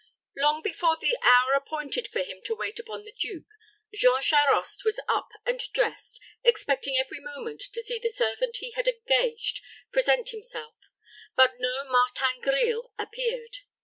Long 0.35 0.63
before 0.63 0.97
the 0.99 1.15
hour 1.21 1.53
appointed 1.53 2.07
for 2.07 2.23
him 2.23 2.41
to 2.45 2.55
wait 2.55 2.79
upon 2.79 3.03
the 3.05 3.11
duke, 3.11 3.45
Jean 3.93 4.19
Charost 4.19 4.83
was 4.83 4.99
up 5.07 5.29
and 5.45 5.59
dressed, 5.73 6.19
expecting 6.43 6.97
every 6.97 7.19
moment 7.19 7.61
to 7.71 7.83
see 7.83 7.99
the 7.99 8.09
servant 8.09 8.57
he 8.57 8.71
had 8.71 8.87
engaged 8.87 9.61
present 9.91 10.29
himself, 10.31 10.75
but 11.35 11.59
no 11.59 11.83
Martin 11.85 12.41
Grille 12.41 12.91
appeared. 12.97 13.57